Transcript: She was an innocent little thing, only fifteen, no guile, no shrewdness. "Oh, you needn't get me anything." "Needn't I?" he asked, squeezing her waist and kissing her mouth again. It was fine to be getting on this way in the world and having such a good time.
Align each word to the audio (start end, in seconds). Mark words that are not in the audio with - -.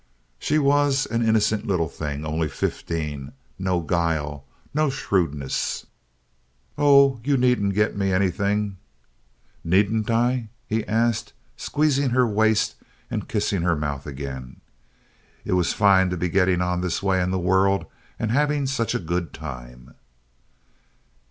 She 0.39 0.57
was 0.57 1.05
an 1.05 1.21
innocent 1.23 1.67
little 1.67 1.87
thing, 1.87 2.25
only 2.25 2.47
fifteen, 2.49 3.33
no 3.59 3.81
guile, 3.81 4.43
no 4.73 4.89
shrewdness. 4.89 5.85
"Oh, 6.75 7.19
you 7.23 7.37
needn't 7.37 7.75
get 7.75 7.95
me 7.95 8.11
anything." 8.11 8.77
"Needn't 9.63 10.09
I?" 10.09 10.49
he 10.65 10.83
asked, 10.87 11.33
squeezing 11.55 12.09
her 12.09 12.25
waist 12.25 12.77
and 13.11 13.27
kissing 13.27 13.61
her 13.61 13.75
mouth 13.75 14.07
again. 14.07 14.61
It 15.45 15.53
was 15.53 15.71
fine 15.73 16.09
to 16.09 16.17
be 16.17 16.29
getting 16.29 16.61
on 16.61 16.81
this 16.81 17.03
way 17.03 17.21
in 17.21 17.29
the 17.29 17.37
world 17.37 17.85
and 18.17 18.31
having 18.31 18.65
such 18.65 18.95
a 18.95 18.99
good 18.99 19.33
time. 19.33 19.93